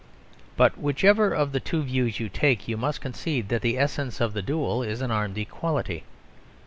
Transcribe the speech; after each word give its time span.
But 0.57 0.79
whichever 0.79 1.31
of 1.31 1.51
the 1.51 1.59
two 1.59 1.83
views 1.83 2.19
you 2.19 2.27
take, 2.27 2.67
you 2.67 2.75
must 2.75 3.01
concede 3.01 3.49
that 3.49 3.61
the 3.61 3.77
essence 3.77 4.19
of 4.19 4.33
the 4.33 4.41
duel 4.41 4.81
is 4.81 4.99
an 4.99 5.11
armed 5.11 5.37
equality. 5.37 6.05